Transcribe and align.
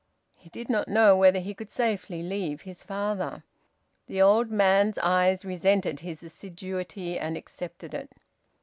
He 0.33 0.49
did 0.49 0.67
not 0.67 0.87
know 0.87 1.15
whether 1.15 1.37
he 1.39 1.53
could 1.53 1.69
safely 1.69 2.23
leave 2.23 2.61
his 2.63 2.81
father. 2.81 3.43
The 4.07 4.19
old 4.19 4.49
man's 4.49 4.97
eyes 4.97 5.45
resented 5.45 5.99
his 5.99 6.23
assiduity 6.23 7.19
and 7.19 7.37
accepted 7.37 7.93
it. 7.93 8.09